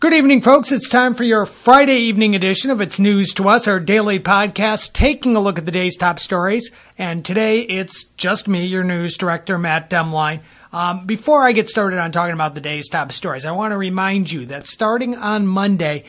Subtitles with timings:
[0.00, 0.72] Good evening, folks.
[0.72, 4.94] It's time for your Friday evening edition of It's News to Us, our daily podcast,
[4.94, 6.70] taking a look at the day's top stories.
[6.96, 10.40] And today it's just me, your news director, Matt Demlein.
[10.72, 13.76] Um, before I get started on talking about the day's top stories, I want to
[13.76, 16.04] remind you that starting on Monday,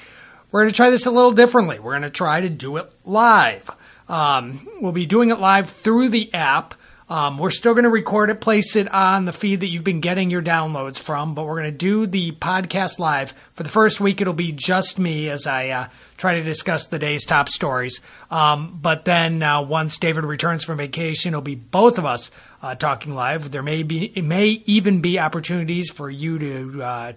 [0.52, 1.78] we're going to try this a little differently.
[1.78, 3.70] We're going to try to do it live.
[4.08, 6.76] Um, we'll be doing it live through the app.
[7.12, 10.00] Um, we're still going to record it, place it on the feed that you've been
[10.00, 13.34] getting your downloads from, but we're going to do the podcast live.
[13.54, 17.00] For the first week, it'll be just me as I uh, try to discuss the
[17.00, 18.00] day's top stories.
[18.30, 22.32] Um, but then uh, once David returns from vacation, it'll be both of us
[22.64, 23.52] uh, talking live.
[23.52, 27.14] There may be, it may even be opportunities for you to uh,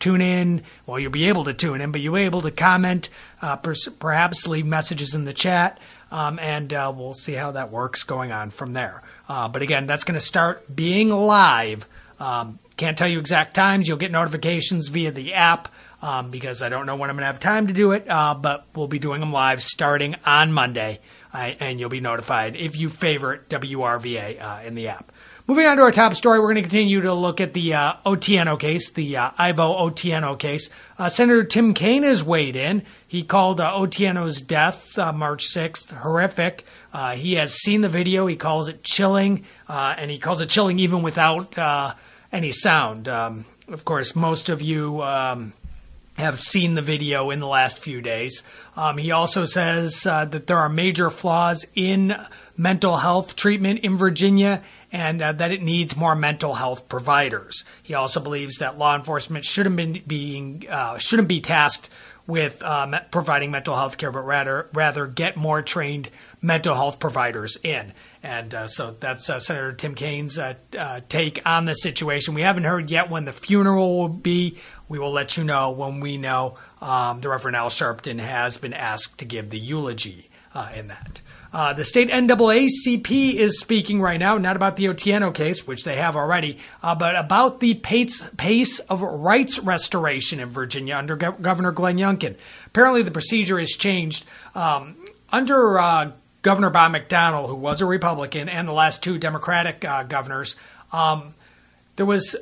[0.00, 0.64] tune in.
[0.86, 3.76] Well, you'll be able to tune in, but you'll be able to comment, uh, per-
[4.00, 5.78] perhaps leave messages in the chat
[6.14, 9.02] um, and uh, we'll see how that works going on from there.
[9.28, 11.88] Uh, but again, that's going to start being live.
[12.20, 13.88] Um, can't tell you exact times.
[13.88, 15.68] You'll get notifications via the app
[16.00, 18.08] um, because I don't know when I'm going to have time to do it.
[18.08, 21.00] Uh, but we'll be doing them live starting on Monday,
[21.32, 25.10] uh, and you'll be notified if you favorite WRVA uh, in the app.
[25.46, 28.56] Moving on to our top story, we're going to continue to look at the uh,
[28.58, 30.70] case, the uh, Ivo Otieno case.
[30.96, 32.82] Uh, Senator Tim Kaine has weighed in.
[33.06, 36.64] He called uh, death uh, March 6th horrific.
[36.94, 38.26] Uh, he has seen the video.
[38.26, 41.58] He calls it chilling, uh, and he calls it chilling even without
[42.32, 43.06] any sound.
[43.06, 45.52] Um, of course, most of you um,
[46.14, 48.42] have seen the video in the last few days.
[48.76, 52.14] Um, he also says that there are major flaws in
[52.56, 57.64] mental health treatment in Virginia and uh, that it needs more mental health providers.
[57.82, 61.90] He also believes that law enforcement shouldn't be being uh, shouldn't be tasked
[62.26, 67.58] with um, providing mental health care, but rather rather get more trained mental health providers
[67.62, 67.92] in.
[68.22, 72.34] And uh, so that's uh, Senator Tim Kaine's uh, uh, take on the situation.
[72.34, 74.58] We haven't heard yet when the funeral will be.
[74.88, 76.56] We will let you know when we know.
[76.80, 80.30] Um, the Reverend Al Sharpton has been asked to give the eulogy
[80.74, 81.20] in that.
[81.54, 85.94] Uh, the state NAACP is speaking right now, not about the Otieno case, which they
[85.94, 91.30] have already, uh, but about the pace, pace of rights restoration in Virginia under Go-
[91.30, 92.34] Governor Glenn Youngkin.
[92.66, 94.24] Apparently, the procedure has changed.
[94.56, 94.96] Um,
[95.30, 96.10] under uh,
[96.42, 100.56] Governor Bob McDonnell, who was a Republican, and the last two Democratic uh, governors,
[100.92, 101.36] um,
[101.94, 102.34] there was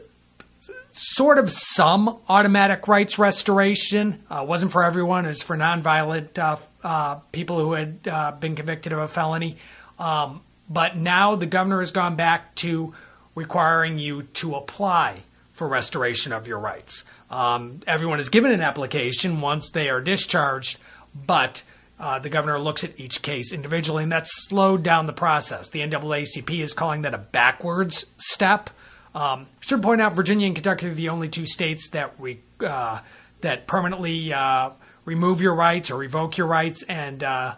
[0.93, 4.23] sort of some automatic rights restoration.
[4.31, 8.57] Uh, wasn't for everyone; it was for nonviolent uh, uh, people who had uh, been
[8.57, 9.57] convicted of a felony.
[9.99, 12.95] Um, but now the governor has gone back to
[13.35, 15.23] requiring you to apply
[15.53, 17.05] for restoration of your rights.
[17.31, 20.79] Um, everyone is given an application once they are discharged,
[21.15, 21.63] but
[21.99, 25.69] uh, the governor looks at each case individually, and that's slowed down the process.
[25.69, 28.71] The NAACP is calling that a backwards step.
[29.15, 33.01] Um, should point out Virginia and Kentucky are the only two states that we uh,
[33.43, 34.71] that permanently uh,
[35.05, 37.55] remove your rights or revoke your rights, and uh,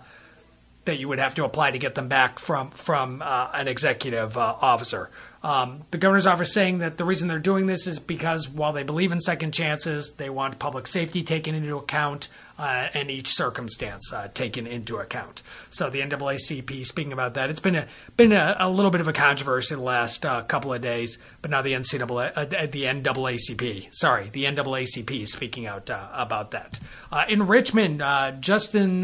[0.84, 4.36] that you would have to apply to get them back from from uh, an executive
[4.36, 5.10] uh, officer.
[5.42, 8.82] Um, the governor's office saying that the reason they're doing this is because while they
[8.82, 12.28] believe in second chances, they want public safety taken into account
[12.58, 15.42] uh, and each circumstance uh, taken into account.
[15.68, 17.86] So the NAACP, speaking about that, it's been a
[18.16, 21.50] been a, a little bit of a controversy the last uh, couple of days, but
[21.50, 26.80] now the NCAA, uh, the NAACP, sorry, the NAACP speaking out about that.
[27.28, 28.02] In Richmond,
[28.40, 29.02] just in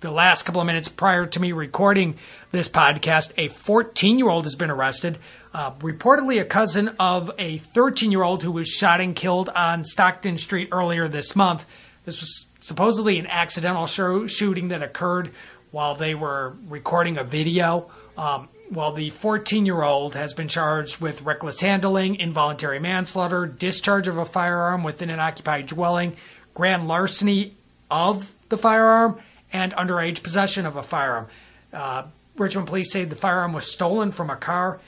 [0.00, 2.16] the last couple of minutes prior to me recording
[2.52, 5.18] this podcast, a 14 year old has been arrested.
[5.54, 9.84] Uh, reportedly, a cousin of a 13 year old who was shot and killed on
[9.84, 11.64] Stockton Street earlier this month.
[12.04, 15.30] This was supposedly an accidental show- shooting that occurred
[15.70, 17.90] while they were recording a video.
[18.18, 24.08] Um, well, the 14 year old has been charged with reckless handling, involuntary manslaughter, discharge
[24.08, 26.16] of a firearm within an occupied dwelling,
[26.54, 27.54] grand larceny
[27.90, 29.18] of the firearm,
[29.56, 31.26] and underage possession of a firearm.
[31.72, 32.04] Uh,
[32.36, 34.80] Richmond police say the firearm was stolen from a car.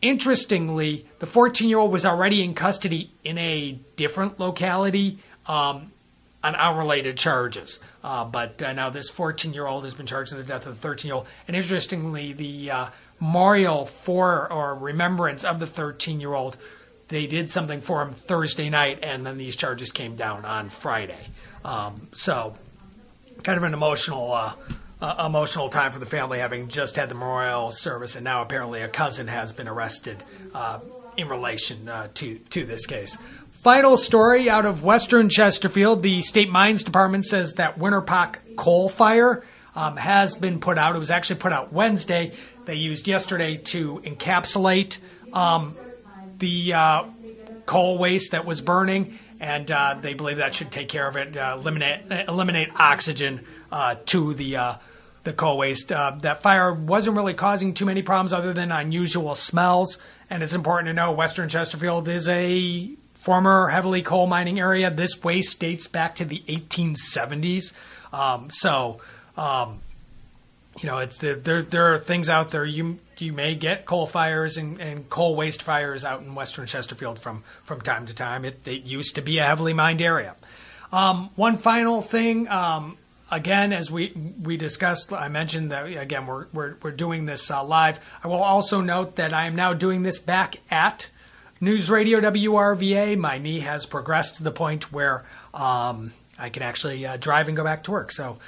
[0.00, 5.18] Interestingly, the 14 year old was already in custody in a different locality.
[5.46, 5.92] Um,
[6.44, 7.78] on unrelated charges.
[8.02, 10.74] Uh, but uh, now this 14 year old has been charged in the death of
[10.74, 11.26] the 13 year old.
[11.46, 12.86] And interestingly, the uh,
[13.20, 16.56] memorial for or remembrance of the 13 year old,
[17.08, 21.28] they did something for him Thursday night, and then these charges came down on Friday.
[21.64, 22.56] Um, so,
[23.42, 24.32] kind of an emotional.
[24.32, 24.52] Uh,
[25.00, 28.82] uh, emotional time for the family, having just had the memorial service, and now apparently
[28.82, 30.22] a cousin has been arrested
[30.54, 30.78] uh,
[31.16, 33.18] in relation uh, to to this case.
[33.50, 39.44] Final story out of Western Chesterfield: the state mines department says that Winterpock coal fire
[39.74, 40.94] um, has been put out.
[40.94, 42.32] It was actually put out Wednesday.
[42.64, 44.98] They used yesterday to encapsulate
[45.32, 45.76] um,
[46.38, 47.04] the uh,
[47.66, 51.36] coal waste that was burning, and uh, they believe that should take care of it,
[51.36, 54.74] uh, eliminate eliminate oxygen uh, to the uh,
[55.24, 55.90] the coal waste.
[55.90, 59.98] Uh, that fire wasn't really causing too many problems other than unusual smells.
[60.30, 64.90] And it's important to know Western Chesterfield is a former heavily coal mining area.
[64.90, 67.72] This waste dates back to the 1870s.
[68.12, 69.00] Um, so,
[69.36, 69.80] um,
[70.80, 71.62] you know, it's the, there.
[71.62, 75.62] There are things out there you you may get coal fires and, and coal waste
[75.62, 78.44] fires out in Western Chesterfield from from time to time.
[78.44, 80.34] It, it used to be a heavily mined area.
[80.92, 82.48] Um, one final thing.
[82.48, 82.96] Um,
[83.30, 87.62] again, as we we discussed, I mentioned that again we're we're, we're doing this uh,
[87.62, 88.00] live.
[88.24, 91.08] I will also note that I am now doing this back at
[91.60, 93.18] News Radio WRVA.
[93.18, 97.56] My knee has progressed to the point where um, I can actually uh, drive and
[97.56, 98.10] go back to work.
[98.10, 98.38] So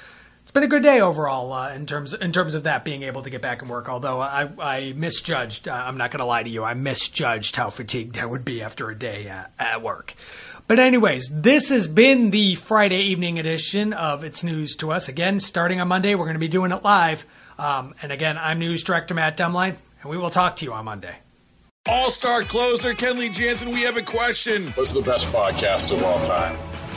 [0.54, 3.28] been a good day overall uh, in terms in terms of that being able to
[3.28, 3.88] get back and work.
[3.88, 7.70] Although I, I misjudged, uh, I'm not going to lie to you, I misjudged how
[7.70, 10.14] fatigued I would be after a day uh, at work.
[10.66, 15.08] But, anyways, this has been the Friday evening edition of It's News to Us.
[15.08, 17.26] Again, starting on Monday, we're going to be doing it live.
[17.58, 20.86] Um, and again, I'm News Director Matt Demlein, and we will talk to you on
[20.86, 21.16] Monday.
[21.86, 24.68] All star closer Kenley Jansen, we have a question.
[24.68, 26.56] What's the best podcast of all time?